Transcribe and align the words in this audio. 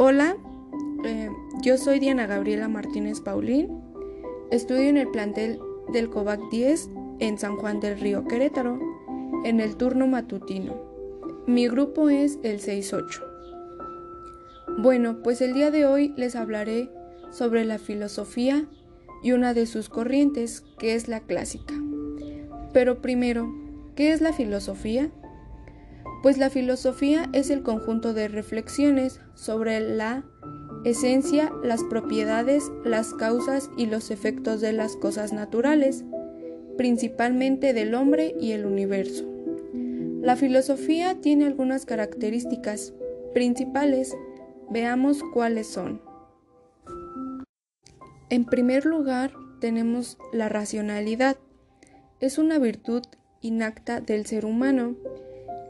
Hola, 0.00 0.36
eh, 1.04 1.28
yo 1.60 1.76
soy 1.76 1.98
Diana 1.98 2.28
Gabriela 2.28 2.68
Martínez 2.68 3.20
Paulín. 3.20 3.82
Estudio 4.52 4.88
en 4.88 4.96
el 4.96 5.10
plantel 5.10 5.58
del 5.92 6.08
COVAC 6.08 6.40
10 6.52 6.90
en 7.18 7.36
San 7.36 7.56
Juan 7.56 7.80
del 7.80 7.98
Río 7.98 8.24
Querétaro, 8.24 8.78
en 9.44 9.58
el 9.58 9.74
turno 9.74 10.06
matutino. 10.06 10.76
Mi 11.48 11.66
grupo 11.66 12.10
es 12.10 12.38
el 12.44 12.60
68. 12.60 13.24
Bueno, 14.78 15.20
pues 15.24 15.40
el 15.40 15.52
día 15.52 15.72
de 15.72 15.84
hoy 15.84 16.14
les 16.16 16.36
hablaré 16.36 16.88
sobre 17.32 17.64
la 17.64 17.80
filosofía 17.80 18.68
y 19.24 19.32
una 19.32 19.52
de 19.52 19.66
sus 19.66 19.88
corrientes, 19.88 20.62
que 20.78 20.94
es 20.94 21.08
la 21.08 21.18
clásica. 21.18 21.74
Pero 22.72 23.02
primero, 23.02 23.52
¿qué 23.96 24.12
es 24.12 24.20
la 24.20 24.32
filosofía? 24.32 25.10
Pues 26.22 26.36
la 26.36 26.50
filosofía 26.50 27.28
es 27.32 27.50
el 27.50 27.62
conjunto 27.62 28.12
de 28.12 28.26
reflexiones 28.26 29.20
sobre 29.34 29.78
la 29.80 30.24
esencia, 30.84 31.52
las 31.62 31.84
propiedades, 31.84 32.72
las 32.84 33.14
causas 33.14 33.70
y 33.76 33.86
los 33.86 34.10
efectos 34.10 34.60
de 34.60 34.72
las 34.72 34.96
cosas 34.96 35.32
naturales, 35.32 36.04
principalmente 36.76 37.72
del 37.72 37.94
hombre 37.94 38.34
y 38.40 38.52
el 38.52 38.66
universo. 38.66 39.24
La 40.20 40.34
filosofía 40.34 41.20
tiene 41.20 41.46
algunas 41.46 41.86
características 41.86 42.92
principales. 43.32 44.16
Veamos 44.70 45.22
cuáles 45.32 45.68
son. 45.68 46.02
En 48.28 48.44
primer 48.44 48.84
lugar, 48.84 49.32
tenemos 49.60 50.18
la 50.32 50.48
racionalidad. 50.48 51.36
Es 52.20 52.38
una 52.38 52.58
virtud 52.58 53.02
inacta 53.40 54.00
del 54.00 54.26
ser 54.26 54.44
humano 54.44 54.96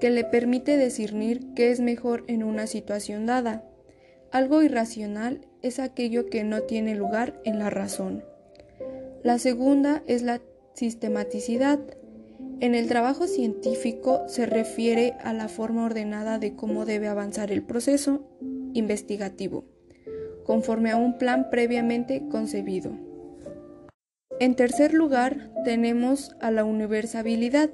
que 0.00 0.10
le 0.10 0.24
permite 0.24 0.78
discernir 0.78 1.54
qué 1.54 1.70
es 1.70 1.80
mejor 1.80 2.24
en 2.28 2.42
una 2.42 2.66
situación 2.66 3.26
dada. 3.26 3.64
Algo 4.30 4.62
irracional 4.62 5.46
es 5.62 5.78
aquello 5.78 6.26
que 6.26 6.44
no 6.44 6.62
tiene 6.62 6.94
lugar 6.94 7.40
en 7.44 7.58
la 7.58 7.70
razón. 7.70 8.24
La 9.22 9.38
segunda 9.38 10.02
es 10.06 10.22
la 10.22 10.40
sistematicidad. 10.74 11.80
En 12.60 12.74
el 12.74 12.88
trabajo 12.88 13.26
científico 13.26 14.22
se 14.28 14.46
refiere 14.46 15.14
a 15.20 15.32
la 15.32 15.48
forma 15.48 15.84
ordenada 15.84 16.38
de 16.38 16.54
cómo 16.54 16.84
debe 16.84 17.08
avanzar 17.08 17.50
el 17.50 17.62
proceso 17.62 18.28
investigativo, 18.74 19.64
conforme 20.44 20.90
a 20.90 20.96
un 20.96 21.18
plan 21.18 21.50
previamente 21.50 22.22
concebido. 22.30 22.92
En 24.40 24.54
tercer 24.54 24.94
lugar, 24.94 25.50
tenemos 25.64 26.36
a 26.40 26.52
la 26.52 26.64
universabilidad 26.64 27.70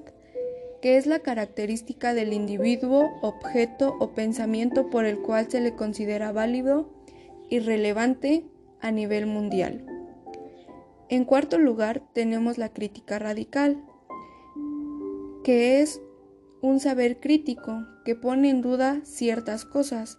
que 0.84 0.98
es 0.98 1.06
la 1.06 1.20
característica 1.20 2.12
del 2.12 2.34
individuo, 2.34 3.18
objeto 3.22 3.96
o 4.00 4.12
pensamiento 4.12 4.90
por 4.90 5.06
el 5.06 5.18
cual 5.18 5.50
se 5.50 5.62
le 5.62 5.74
considera 5.74 6.30
válido 6.30 6.90
y 7.48 7.60
relevante 7.60 8.44
a 8.82 8.90
nivel 8.90 9.24
mundial. 9.24 9.86
En 11.08 11.24
cuarto 11.24 11.56
lugar, 11.56 12.02
tenemos 12.12 12.58
la 12.58 12.68
crítica 12.68 13.18
radical, 13.18 13.82
que 15.42 15.80
es 15.80 16.02
un 16.60 16.80
saber 16.80 17.18
crítico 17.18 17.86
que 18.04 18.14
pone 18.14 18.50
en 18.50 18.60
duda 18.60 19.00
ciertas 19.04 19.64
cosas 19.64 20.18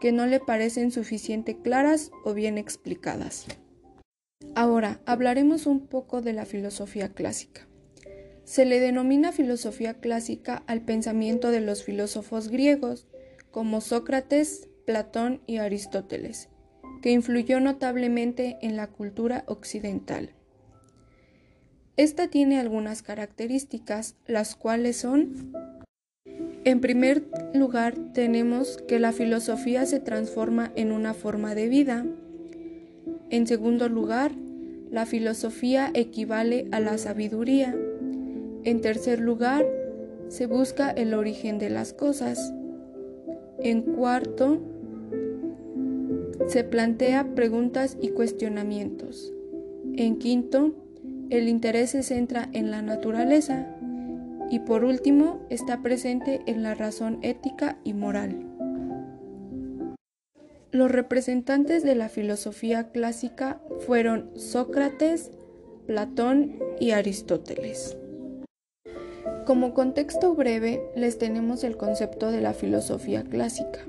que 0.00 0.12
no 0.12 0.24
le 0.24 0.40
parecen 0.40 0.92
suficientemente 0.92 1.62
claras 1.62 2.10
o 2.24 2.32
bien 2.32 2.56
explicadas. 2.56 3.44
Ahora, 4.54 5.02
hablaremos 5.04 5.66
un 5.66 5.88
poco 5.88 6.22
de 6.22 6.32
la 6.32 6.46
filosofía 6.46 7.10
clásica. 7.10 7.69
Se 8.44 8.64
le 8.64 8.80
denomina 8.80 9.32
filosofía 9.32 9.94
clásica 9.94 10.62
al 10.66 10.82
pensamiento 10.82 11.50
de 11.50 11.60
los 11.60 11.84
filósofos 11.84 12.48
griegos, 12.48 13.06
como 13.50 13.80
Sócrates, 13.80 14.68
Platón 14.86 15.40
y 15.46 15.58
Aristóteles, 15.58 16.48
que 17.02 17.10
influyó 17.10 17.60
notablemente 17.60 18.58
en 18.62 18.76
la 18.76 18.88
cultura 18.88 19.44
occidental. 19.46 20.34
Esta 21.96 22.28
tiene 22.28 22.58
algunas 22.58 23.02
características, 23.02 24.16
las 24.26 24.56
cuales 24.56 24.96
son 24.96 25.52
en 26.64 26.80
primer 26.80 27.24
lugar, 27.54 27.94
tenemos 28.12 28.76
que 28.86 28.98
la 28.98 29.12
filosofía 29.12 29.86
se 29.86 29.98
transforma 29.98 30.72
en 30.76 30.92
una 30.92 31.14
forma 31.14 31.54
de 31.54 31.68
vida. 31.68 32.04
En 33.30 33.46
segundo 33.46 33.88
lugar, 33.88 34.32
la 34.90 35.06
filosofía 35.06 35.90
equivale 35.94 36.68
a 36.70 36.80
la 36.80 36.98
sabiduría. 36.98 37.74
En 38.64 38.80
tercer 38.80 39.20
lugar, 39.20 39.64
se 40.28 40.46
busca 40.46 40.90
el 40.90 41.14
origen 41.14 41.58
de 41.58 41.70
las 41.70 41.92
cosas. 41.92 42.52
En 43.58 43.82
cuarto, 43.82 44.60
se 46.46 46.64
plantea 46.64 47.34
preguntas 47.34 47.96
y 48.00 48.10
cuestionamientos. 48.10 49.32
En 49.96 50.18
quinto, 50.18 50.74
el 51.30 51.48
interés 51.48 51.90
se 51.90 52.02
centra 52.02 52.48
en 52.52 52.70
la 52.70 52.82
naturaleza. 52.82 53.76
Y 54.50 54.60
por 54.60 54.84
último, 54.84 55.40
está 55.48 55.82
presente 55.82 56.40
en 56.46 56.62
la 56.62 56.74
razón 56.74 57.18
ética 57.22 57.78
y 57.84 57.94
moral. 57.94 58.46
Los 60.72 60.90
representantes 60.90 61.82
de 61.82 61.94
la 61.94 62.08
filosofía 62.08 62.90
clásica 62.90 63.60
fueron 63.80 64.30
Sócrates, 64.36 65.30
Platón 65.86 66.58
y 66.78 66.92
Aristóteles. 66.92 67.96
Como 69.50 69.74
contexto 69.74 70.32
breve, 70.36 70.80
les 70.94 71.18
tenemos 71.18 71.64
el 71.64 71.76
concepto 71.76 72.30
de 72.30 72.40
la 72.40 72.54
filosofía 72.54 73.24
clásica. 73.24 73.80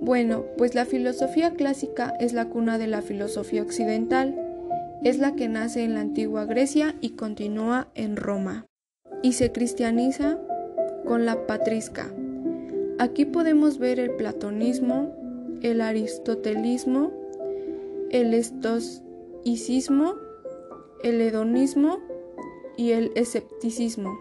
Bueno, 0.00 0.44
pues 0.58 0.74
la 0.74 0.86
filosofía 0.86 1.52
clásica 1.52 2.14
es 2.18 2.32
la 2.32 2.48
cuna 2.48 2.76
de 2.76 2.88
la 2.88 3.00
filosofía 3.00 3.62
occidental, 3.62 4.34
es 5.04 5.20
la 5.20 5.36
que 5.36 5.46
nace 5.46 5.84
en 5.84 5.94
la 5.94 6.00
antigua 6.00 6.46
Grecia 6.46 6.96
y 7.00 7.10
continúa 7.10 7.92
en 7.94 8.16
Roma, 8.16 8.66
y 9.22 9.34
se 9.34 9.52
cristianiza 9.52 10.36
con 11.06 11.26
la 11.26 11.46
patrisca. 11.46 12.12
Aquí 12.98 13.26
podemos 13.26 13.78
ver 13.78 14.00
el 14.00 14.10
platonismo, 14.16 15.14
el 15.62 15.80
aristotelismo, 15.80 17.12
el 18.10 18.34
estoicismo, 18.34 20.16
el 21.04 21.20
hedonismo 21.20 22.00
y 22.76 22.90
el 22.90 23.12
escepticismo 23.14 24.18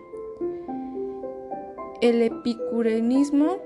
el 2.02 2.22
epicureanismo, 2.22 3.58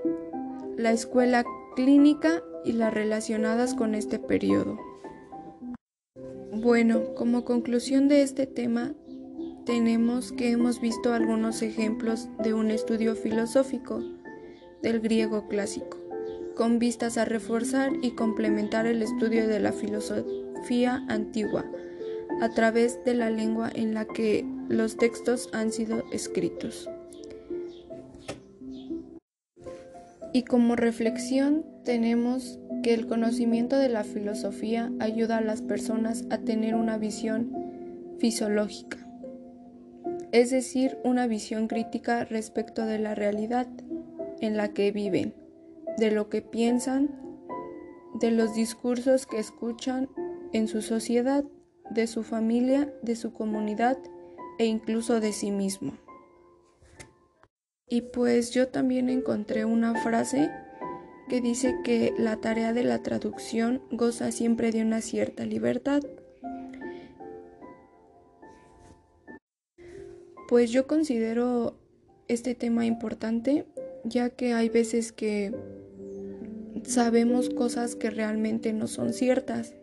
la 0.76 0.92
escuela 0.92 1.46
clínica 1.76 2.42
y 2.66 2.72
las 2.72 2.92
relacionadas 2.92 3.76
con 3.76 3.94
este 3.94 4.18
periodo. 4.18 4.80
Bueno, 6.52 7.14
como 7.14 7.46
conclusión 7.46 8.08
de 8.08 8.24
este 8.24 8.48
tema, 8.48 8.96
tenemos 9.66 10.32
que 10.32 10.50
hemos 10.50 10.82
visto 10.82 11.14
algunos 11.14 11.62
ejemplos 11.62 12.28
de 12.44 12.56
un 12.56 12.72
estudio 12.72 13.16
filosófico 13.16 14.02
del 14.82 15.00
griego 15.00 15.48
clásico, 15.48 15.98
con 16.56 16.80
vistas 16.80 17.18
a 17.20 17.26
reforzar 17.26 17.92
y 18.02 18.12
complementar 18.12 18.88
el 18.88 19.04
estudio 19.04 19.48
de 19.48 19.60
la 19.60 19.72
filosofía 19.72 21.06
antigua 21.08 21.66
a 22.42 22.50
través 22.50 23.04
de 23.06 23.14
la 23.14 23.30
lengua 23.30 23.70
en 23.74 23.94
la 23.94 24.06
que 24.06 24.44
los 24.70 24.98
textos 24.98 25.50
han 25.54 25.72
sido 25.72 26.04
escritos. 26.12 26.90
Y 30.34 30.44
como 30.44 30.76
reflexión 30.76 31.64
tenemos 31.84 32.60
que 32.82 32.96
el 32.96 33.06
conocimiento 33.06 33.78
de 33.78 33.88
la 33.88 34.04
filosofía 34.04 34.92
ayuda 35.00 35.38
a 35.38 35.42
las 35.42 35.62
personas 35.62 36.26
a 36.32 36.40
tener 36.40 36.74
una 36.74 36.98
visión 36.98 37.52
fisiológica, 38.18 38.98
es 40.32 40.50
decir, 40.50 40.98
una 41.04 41.28
visión 41.28 41.68
crítica 41.68 42.26
respecto 42.26 42.86
de 42.86 42.98
la 42.98 43.14
realidad 43.14 43.68
en 44.42 44.58
la 44.58 44.74
que 44.74 44.92
viven, 44.92 45.36
de 45.98 46.10
lo 46.10 46.30
que 46.30 46.42
piensan, 46.42 47.10
de 48.19 48.31
los 48.31 48.56
discursos 48.56 49.28
que 49.28 49.38
escuchan 49.38 50.10
en 50.52 50.68
su 50.68 50.81
sociedad, 50.81 51.46
de 51.92 52.07
su 52.07 52.24
familia, 52.24 52.92
de 53.04 53.16
su 53.16 53.34
comunidad 53.34 53.98
e 54.57 54.66
incluso 54.66 55.19
de 55.19 55.31
sí 55.31 55.52
mismo. 55.52 55.94
Y 57.94 58.01
pues 58.01 58.50
yo 58.50 58.69
también 58.69 59.07
encontré 59.07 59.66
una 59.66 59.94
frase 60.01 60.50
que 61.30 61.42
dice 61.42 61.75
que 61.84 62.12
la 62.18 62.38
tarea 62.38 62.74
de 62.74 62.84
la 62.84 63.04
traducción 63.04 63.84
goza 63.92 64.31
siempre 64.31 64.72
de 64.72 64.81
una 64.81 65.00
cierta 65.00 65.45
libertad. 65.45 66.01
Pues 70.50 70.72
yo 70.72 70.88
considero 70.88 71.78
este 72.28 72.56
tema 72.56 72.88
importante 72.88 73.68
ya 74.04 74.31
que 74.31 74.56
hay 74.56 74.69
veces 74.69 75.12
que 75.12 75.56
sabemos 76.86 77.51
cosas 77.51 77.95
que 77.95 78.10
realmente 78.10 78.74
no 78.74 78.88
son 78.88 79.13
ciertas, 79.13 79.75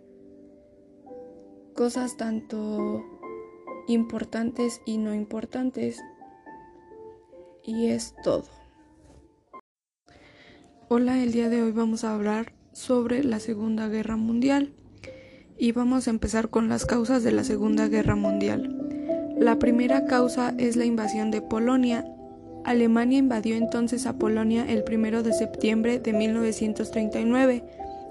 cosas 1.74 2.16
tanto 2.16 3.04
importantes 3.86 4.80
y 4.84 4.98
no 4.98 5.14
importantes 5.14 6.00
y 7.64 7.88
es 7.88 8.14
todo. 8.22 8.44
Hola, 10.88 11.22
el 11.22 11.32
día 11.32 11.48
de 11.48 11.62
hoy 11.62 11.72
vamos 11.72 12.04
a 12.04 12.14
hablar 12.14 12.52
sobre 12.72 13.22
la 13.22 13.40
Segunda 13.40 13.88
Guerra 13.88 14.16
Mundial 14.16 14.72
y 15.58 15.72
vamos 15.72 16.06
a 16.06 16.10
empezar 16.10 16.48
con 16.48 16.68
las 16.68 16.86
causas 16.86 17.22
de 17.22 17.32
la 17.32 17.44
Segunda 17.44 17.88
Guerra 17.88 18.16
Mundial. 18.16 18.76
La 19.38 19.58
primera 19.58 20.04
causa 20.06 20.54
es 20.58 20.76
la 20.76 20.84
invasión 20.84 21.30
de 21.30 21.42
Polonia. 21.42 22.04
Alemania 22.64 23.18
invadió 23.18 23.56
entonces 23.56 24.06
a 24.06 24.18
Polonia 24.18 24.64
el 24.68 24.84
1 24.86 25.22
de 25.22 25.32
septiembre 25.32 25.98
de 25.98 26.12
1939, 26.12 27.64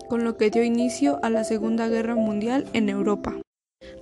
con 0.07 0.23
lo 0.23 0.37
que 0.37 0.49
dio 0.49 0.63
inicio 0.63 1.19
a 1.23 1.29
la 1.29 1.43
Segunda 1.43 1.87
Guerra 1.87 2.15
Mundial 2.15 2.65
en 2.73 2.89
Europa. 2.89 3.35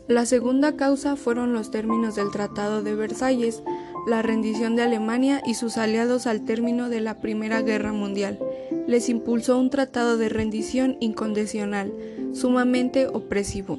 La 0.08 0.26
segunda 0.26 0.78
causa 0.78 1.18
fueron 1.18 1.52
los 1.52 1.70
términos 1.70 2.16
del 2.16 2.32
Tratado 2.32 2.82
de 2.82 2.96
Versalles, 2.96 3.62
la 4.08 4.22
rendición 4.22 4.76
de 4.76 4.84
Alemania 4.84 5.42
y 5.46 5.54
sus 5.56 5.78
aliados 5.78 6.28
al 6.28 6.46
término 6.46 6.90
de 6.90 7.02
la 7.02 7.20
Primera 7.20 7.62
Guerra 7.62 7.92
Mundial. 7.92 8.40
Les 8.88 9.10
impulsó 9.10 9.60
un 9.60 9.70
tratado 9.70 10.18
de 10.18 10.30
rendición 10.30 10.96
incondicional, 11.02 11.94
sumamente 12.34 13.08
opresivo. 13.08 13.78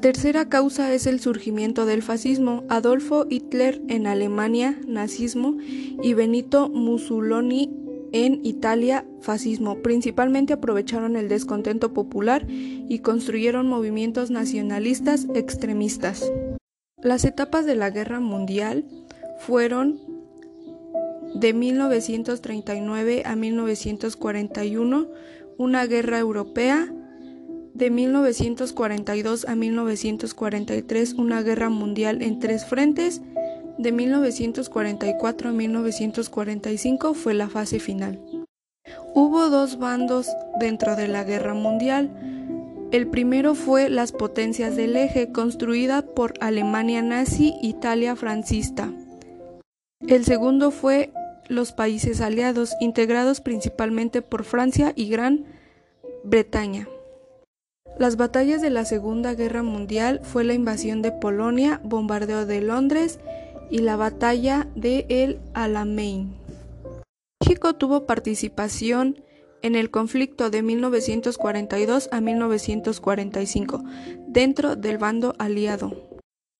Tercera 0.00 0.48
causa 0.48 0.92
es 0.92 1.06
el 1.06 1.20
surgimiento 1.20 1.86
del 1.86 2.02
fascismo. 2.02 2.64
Adolfo 2.68 3.26
Hitler 3.28 3.80
en 3.88 4.06
Alemania, 4.06 4.78
nazismo, 4.86 5.56
y 6.02 6.14
Benito 6.14 6.68
Mussolini 6.68 7.70
en 8.12 8.44
Italia 8.44 9.06
fascismo. 9.20 9.82
Principalmente 9.82 10.52
aprovecharon 10.52 11.16
el 11.16 11.28
descontento 11.28 11.92
popular 11.92 12.46
y 12.48 13.00
construyeron 13.00 13.68
movimientos 13.68 14.30
nacionalistas 14.30 15.26
extremistas. 15.34 16.30
Las 17.04 17.26
etapas 17.26 17.66
de 17.66 17.74
la 17.74 17.90
Guerra 17.90 18.18
Mundial 18.18 18.86
fueron 19.40 20.00
de 21.34 21.52
1939 21.52 23.24
a 23.26 23.36
1941, 23.36 25.08
una 25.58 25.84
guerra 25.84 26.18
europea, 26.18 26.90
de 27.74 27.90
1942 27.90 29.44
a 29.44 29.54
1943, 29.54 31.12
una 31.12 31.42
guerra 31.42 31.68
mundial 31.68 32.22
en 32.22 32.38
tres 32.38 32.64
frentes, 32.64 33.20
de 33.76 33.92
1944 33.92 35.50
a 35.50 35.52
1945 35.52 37.12
fue 37.12 37.34
la 37.34 37.50
fase 37.50 37.80
final. 37.80 38.18
Hubo 39.14 39.50
dos 39.50 39.78
bandos 39.78 40.30
dentro 40.58 40.96
de 40.96 41.08
la 41.08 41.22
guerra 41.24 41.52
mundial. 41.52 42.33
El 42.94 43.08
primero 43.08 43.56
fue 43.56 43.90
las 43.90 44.12
potencias 44.12 44.76
del 44.76 44.94
eje, 44.94 45.32
construida 45.32 46.02
por 46.02 46.34
Alemania 46.38 47.02
nazi, 47.02 47.56
Italia 47.60 48.14
francista. 48.14 48.92
El 50.06 50.24
segundo 50.24 50.70
fue 50.70 51.12
los 51.48 51.72
países 51.72 52.20
aliados, 52.20 52.76
integrados 52.78 53.40
principalmente 53.40 54.22
por 54.22 54.44
Francia 54.44 54.92
y 54.94 55.08
Gran 55.08 55.44
Bretaña. 56.22 56.86
Las 57.98 58.16
batallas 58.16 58.62
de 58.62 58.70
la 58.70 58.84
Segunda 58.84 59.34
Guerra 59.34 59.64
Mundial 59.64 60.20
fue 60.22 60.44
la 60.44 60.54
invasión 60.54 61.02
de 61.02 61.10
Polonia, 61.10 61.80
bombardeo 61.82 62.46
de 62.46 62.60
Londres 62.60 63.18
y 63.72 63.78
la 63.78 63.96
batalla 63.96 64.68
de 64.76 65.04
El 65.08 65.40
Alamein. 65.52 66.36
México 67.42 67.74
tuvo 67.74 68.06
participación 68.06 69.16
en 69.64 69.76
el 69.76 69.90
conflicto 69.90 70.50
de 70.50 70.62
1942 70.62 72.10
a 72.12 72.20
1945 72.20 73.82
dentro 74.28 74.76
del 74.76 74.98
bando 74.98 75.34
aliado. 75.38 76.10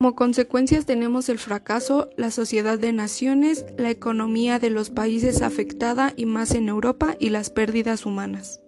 Como 0.00 0.16
consecuencias 0.16 0.86
tenemos 0.86 1.28
el 1.28 1.38
fracaso, 1.38 2.08
la 2.16 2.30
sociedad 2.30 2.78
de 2.78 2.92
naciones, 2.92 3.66
la 3.76 3.90
economía 3.90 4.58
de 4.58 4.70
los 4.70 4.88
países 4.88 5.42
afectada 5.42 6.14
y 6.16 6.24
más 6.24 6.54
en 6.54 6.68
Europa 6.68 7.14
y 7.18 7.28
las 7.28 7.50
pérdidas 7.50 8.06
humanas. 8.06 8.63